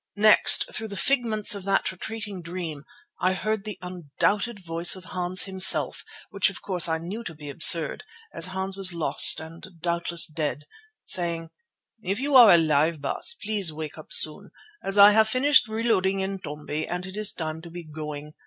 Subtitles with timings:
[0.17, 2.85] Next, through the figments of that retreating dream,
[3.21, 7.51] I heard the undoubted voice of Hans himself, which of course I knew to be
[7.51, 8.03] absurd
[8.33, 10.65] as Hans was lost and doubtless dead,
[11.03, 11.51] saying:
[12.03, 14.49] "If you are alive, Baas, please wake up soon,
[14.83, 18.33] as I have finished reloading Intombi, and it is time to be going.